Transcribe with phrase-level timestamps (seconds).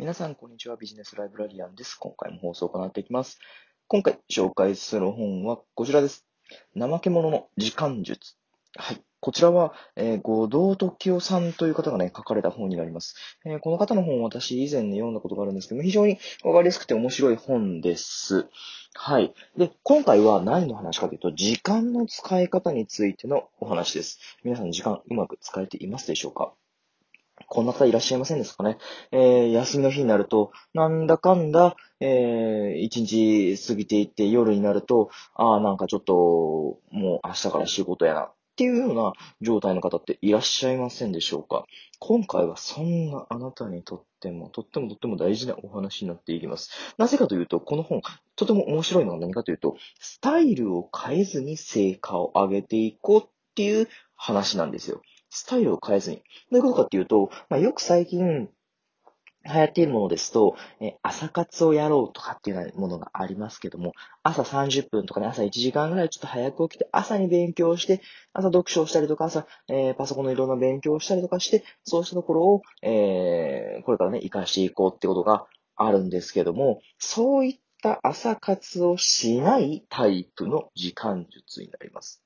[0.00, 0.76] 皆さん、こんにちは。
[0.76, 1.94] ビジネスライブラリアンです。
[1.96, 3.38] 今回も放送を行っていきます。
[3.86, 6.24] 今回紹介する本はこちらです。
[6.74, 8.36] 怠け者の時間術。
[8.76, 9.02] はい。
[9.20, 13.14] こちらは、えー、後藤時夫さんという方がね、書かれた本になります。
[13.44, 18.48] えー、この方の本を私以前ね、読んだことがあるんですけども、非常にわかりやすくて面白い本です。
[18.94, 19.34] はい。
[19.58, 24.18] で、今回は何の話かというと、時間の使い方についてのお話です。
[24.44, 26.54] 皆さん時間うまく使えていますでしょうか？
[27.50, 28.78] こんな方いらっしゃいませんですかね。
[29.10, 38.20] えー、休みの日になると、なんだかんだ、えー、一日過ぎていって夜になると、ああ、なんかちょっと、もう明日から仕事やな。
[38.20, 41.64] っていうような状態の方っていらっしゃいませんでしょうか
[41.98, 46.70] 今回はそんなあなたにとっても、とってもとっても大事なお話になっていきます。
[46.98, 48.02] なぜかというと、この本、
[48.36, 53.24] とても面白いのは何かというと、スタイルを変えずに成果を上げていこうっ
[53.56, 55.02] ていう話なんですよ。
[55.30, 56.16] スタイルを変えずに。
[56.16, 58.48] どういうことかっていうと、まあ、よく最近、
[59.46, 68.02] 流行っているものですと、え朝活をやろうとかっていうようなものがありますけども、朝30分とかね、朝1時間ぐらいちょっと早く起きて、朝に勉強して、
[68.34, 82.22] 朝読書をしたりとか、朝、えー、パソコンのいろんな勉強をしたりとかして、そうしたところを、えー、これからね、活かしていこうってことがあるんですけども、そういった朝活をしないタイプの時間術になります。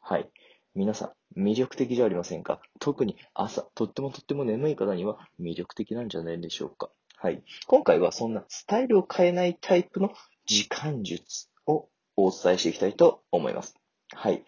[0.00, 0.30] はい。
[0.74, 2.60] 皆さん、魅力的じゃありませんか？
[2.80, 7.42] 特に朝、とってもとっても眠い方には魅力的なんじゃないでしょうかはい。
[7.68, 10.10] 今回はそんなスタイルを変えないタイプの
[10.46, 13.76] 時間術をお伝えしていきたいと思います。
[14.12, 14.44] はい。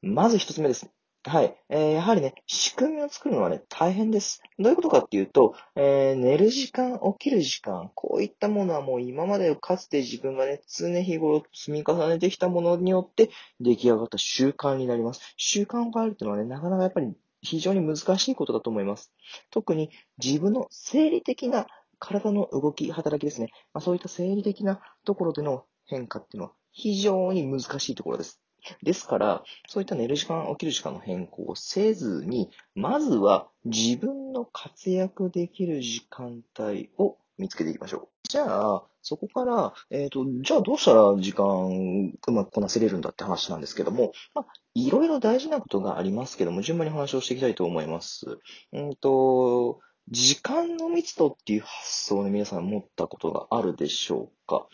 [0.00, 0.88] まず一つ目です。
[1.26, 1.56] はい。
[1.70, 4.42] えー、やはりね、仕組みを作るのはね、大変です。
[4.58, 15.34] どういうことかっていうと、えー、寝る時間、起きる時間、こういったものはもう今までかつて自分がね、常日頃積み重ねてきたものによって出来上がった習慣になります。
[15.38, 19.10] 習慣を変えるっていうのはね、なかなかやっぱり非常に難しいことだと思います。
[19.50, 19.88] 特に
[20.22, 21.66] 自分の生理的な
[22.00, 23.48] 体の動き、働きですね。
[23.72, 28.43] まあ、そういった生理的なところでの変化っていうのは非常に難しいところです。
[28.82, 38.28] ですから、そういった寝る時間、起きる時間の変更をせずに、まずは自分の活躍できる時間帯を見つけていきましょう。
[38.28, 48.38] じゃあ、そこから、えっ、ー、と、じゃあどうしたら時間うまくこなせれるんだって話なんですけども、まあ、いろいろ大事なことがありますけども、順番に話をしていきたいと思います。
[48.72, 49.80] うんと、
[50.10, 54.66] 時間の密度っていう発想を、皆さん持ったことがあるでしょうか？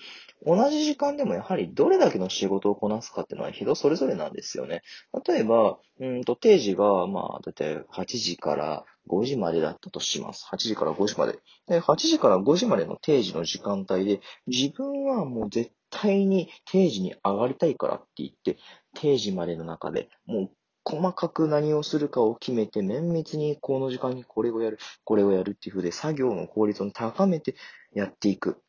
[0.44, 4.82] 同じ時間でもやはりどれだけの仕事をこなすかっていうのは人それぞれなんですよね。
[5.26, 10.46] 例えば、うんと定時が、まあ、だいたい8時から5時までだったとします。
[10.50, 11.38] 8時から5時まで。
[11.68, 18.56] で、8時から5時までの定時の時間帯で、自分はもう絶対に定時に上がりたいからって言って、
[18.94, 20.50] 定時までの中でもう
[20.90, 27.54] 細かく何をするかを決めて、綿密にこの時間にこれをやる、これをやるっていう風で、作業の効率を高めて
[27.94, 28.60] やっていく。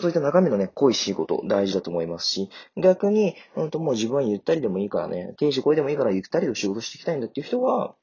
[0.00, 7.94] そういった中身のね、濃い仕事、大事だと思いますし、逆に、うんともう自分はゆったりでもいいからね、定時これでもいいからゆったりと仕事していきたいんだっていう人は、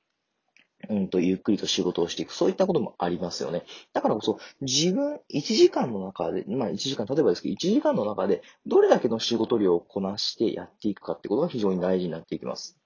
[0.90, 2.34] うんと、ゆっくりと仕事をしていく。
[2.34, 3.64] そういったこともありますよね。
[3.94, 12.78] だからこそ、自分、1時間の中で、まあ1時間、例えばですけど、1時間の中で、どれだけの仕事量をこなしてやっていくかってことが非常に大事になっていきます。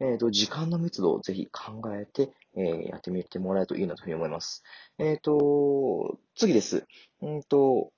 [0.00, 4.62] えっ、ー、と、時間の密度をぜひ考えて、えー、やってみてもらえるといいなというふうに思います。
[4.98, 6.86] えっ、ー、と、次です。
[7.22, 7.92] うんと、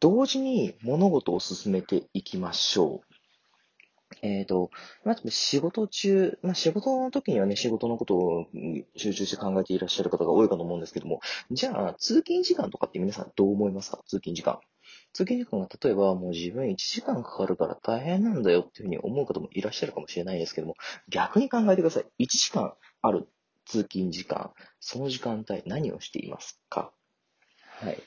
[0.00, 3.14] 同時に物事を進めていきましょう。
[4.22, 4.70] えっ、ー、と、
[5.04, 8.46] まず仕事中、まあ、仕事の時にはね、仕事のことを
[8.96, 13.98] 集中して考えていらっしゃる方が多いかと思うんですけども、じゃあ、通勤時間とかって皆さんどう思いますか？
[14.06, 14.60] 通勤時間。
[15.14, 20.74] 通勤時間が例えばもう自分1時間かかるから大変なんだよっていうふうに思う方もいらっしゃるかもしれないですけども、
[21.08, 22.04] 逆に考えてください。
[22.18, 23.28] 1時間ある
[23.64, 26.92] 通勤時間、その時間帯何をしていますか？
[27.80, 28.02] はい。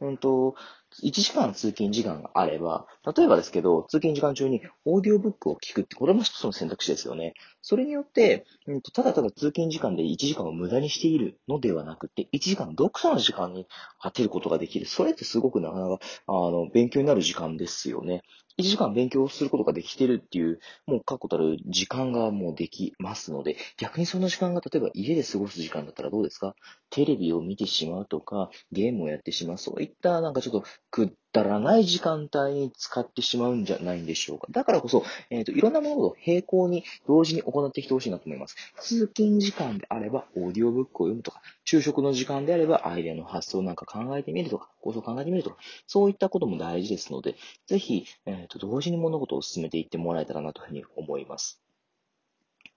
[0.00, 0.54] うんと、
[1.02, 2.86] 1時間通勤時間があれば、
[3.16, 7.34] 例えばですけど、通勤時間中にオーディオブックを聞くって、これも一つの選択肢ですよね。
[7.62, 13.66] それによって、うん、ただただ通勤時間で1時間を無駄にしているのではなくて、1時間読書の時間に
[14.02, 14.86] 当てることができる。
[14.86, 18.22] それってすごくなかなか、あの、勉強になる時間ですよね。
[18.58, 26.54] 1時間勉強することができてるっていう、もう確固たる時間がもうできますので、逆にその時間が例えば家で過ごす時間だったらどうですか？
[26.90, 34.48] テレビを見てしまうとか、ゲームをやってしまう、そういったなんかちょっとくだらない時間帯に使ってしまうんじゃないんでしょうか。
[34.50, 38.56] だからこそ、えっ、ー、と、いろんなものを並行に同時に行ってきてほしいなと思います。
[38.80, 45.56] 通勤時間であれば、オーディオブックを読むとか、昼食の時間であれば、アイデアの発想なんか考えてみるとか、構想考えてみるとか、
[45.86, 47.36] そういったことも大事ですので、
[47.66, 51.60] ぜひ、えっ、ー、と、同時に物事を進めていってもらえたらなというふうに思います。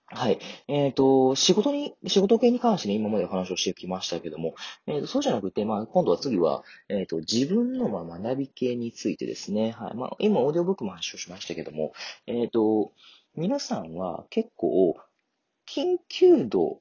[0.08, 0.38] はい。
[0.68, 4.54] えっ、と、仕事に、仕事系に関してね、今までお話をしてきましたけども、
[4.86, 9.70] えっ、と、そうじゃなくて、まあ、今度は次は、えっ、と、自分の、ま、学び系についてですね。
[9.72, 9.96] はい。
[9.96, 11.94] まあ、今、オーディオブックも発症しましたけども、
[12.26, 12.92] えっ、と、
[13.34, 14.94] 皆さんは結構、
[15.66, 16.80] 緊急度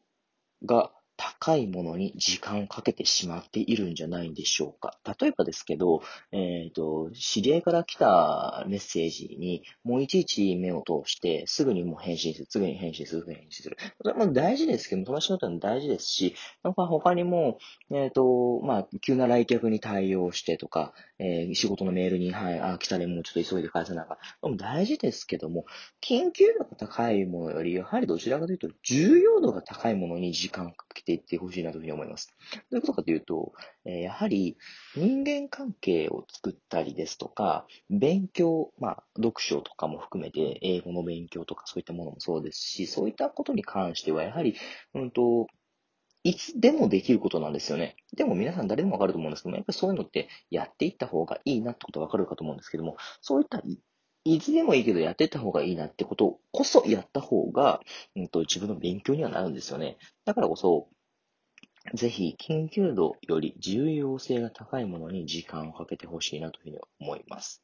[0.66, 0.92] が
[1.40, 4.98] 高いものに時間をかけてしまっているんじゃないんでしょうか。
[5.20, 13.78] 例えばですけど、えっ、と、知り合いから来たメッセージに、もういちいち目を通して、すぐにもう返信する、すぐに返信する、すぐに返信する。
[14.02, 17.58] それも大事ですけど、友達にとっても大事ですし、なんか他にも、
[17.92, 24.48] えっ、と、まあ、急な来客に対応してとか、えー仕事のメールに、はい、あ、来たね、もうちょっと急いで返さなかった。
[24.48, 25.66] も大事ですけども、
[26.02, 32.36] 緊急度が高いものより、やはりどちらかというと、重要度が高いものに時間をかけていってほしいなというふうに思います。
[32.54, 33.54] どういうことかというと、
[33.86, 34.58] えやはり
[34.96, 44.56] 人間関係を作ったりですとか、勉強、まあ、読書とかも含めて、英語の勉強とかそういったものもそうですし、そういったことに関しては、やはり、
[44.94, 45.48] うんと、
[46.24, 47.98] いつでもできることなんですよね。
[48.16, 53.62] でも皆さん誰でもわかると思うんですけども、やっぱりそういうのってやっていった方がいいなってことわかるかと思うんですけども、そういった
[54.26, 57.82] いつでもいいけどやっていった方がいいなってことこそやった方が、
[58.16, 59.98] うんと、自分の勉強にはなるんですよね。
[60.24, 60.88] だからこそ、
[61.94, 67.64] ぜひ緊急度より重要性が高いものに時間をかけてほしいなというふうに思います。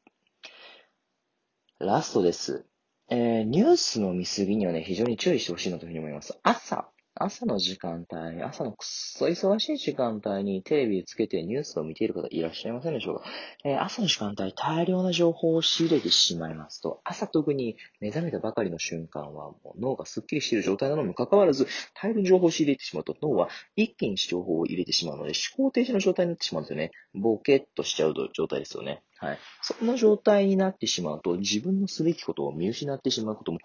[1.80, 2.64] ラストです。
[3.08, 6.38] えー、ニュースの見過ぎにはね、非常に注意してほしいなというふうに思います。
[6.44, 6.88] 朝、
[7.22, 13.24] 朝の時間帯、朝のくっそ忙しい時間帯にテレビつけてニュースを見ている方いらっしゃいませんでしょうか、
[13.62, 26.90] えー、朝の時間帯、大量な情報を仕入れてしまいますと、朝特に目覚めたばかりの瞬間はもう脳がスッキリしている状態なのにもかかわらず、大量に情報を仕入れてしまうと脳は一気に情報を入れてしまうので思考停止の状態になってしまうんですよね。
[27.12, 29.02] ボケっとしちゃう状態ですよね。
[29.18, 29.38] はい。
[29.60, 33.58] そんな状態になってしまうと、自分のすべきことを見失ってしまうことも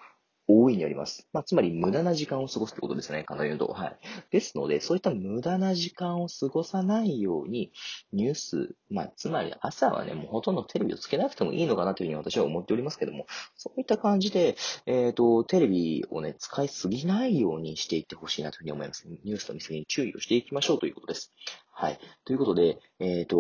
[0.47, 1.27] 大いにあります。
[1.33, 3.23] まあ、つまり無駄な時間を過ごすってことですね。
[3.23, 3.73] 簡単に言うと。
[3.73, 3.97] はい。
[4.29, 7.71] ですので、そういった無駄な時間を過ごさないように、
[8.13, 13.25] ニュース、まあ、つまり朝はね、もうほとんどテレビをつけなくてもいいのかなというふうに私は思っておりますけども、
[13.55, 14.55] そういった感じで、
[14.85, 19.07] えっ、ー、と、テレビをね、使いすぎないようにしていってほしいなというふうに思います。
[19.07, 21.33] ニュースの見過ぎに注意をしていきましょうということです。
[21.73, 21.99] はい。
[22.23, 23.37] ということで、えっ、ー、と、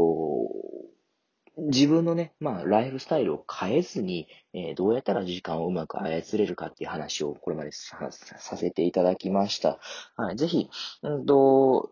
[1.57, 8.09] 自分のね、まあ、ライフスタイルを変えずに、えー、どうやったら時間をうまく操れるかっていう話をこれまでさ
[8.57, 9.79] せていただきました。
[10.17, 10.35] はい。
[10.35, 10.69] ぜひ、
[11.03, 11.91] うんと、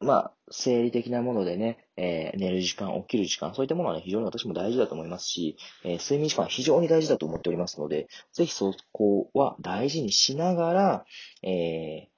[0.00, 11.04] まあ、生理的なものでね、えー、寝る時間、起きる時間、そういったものはね、非常に私も大事だと思いますし、えー、睡眠時間は非常に大事だと思っておりますので、ぜひそこは大事にしながら、
[11.42, 12.08] え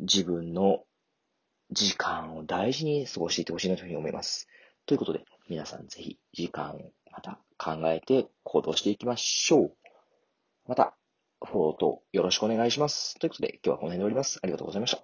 [0.00, 0.84] 自分の
[1.70, 4.48] 時間を大事に過ごしていってほしいなというふうに思います。
[4.86, 9.76] ということで、皆さんぜひ時間をまた考えて行動していきましょう。
[10.66, 10.96] また、
[11.44, 13.18] フォローとよろしくお願いします。
[13.18, 14.40] ということで、今日はこの辺で終わります。
[14.42, 15.02] ありがとうございました。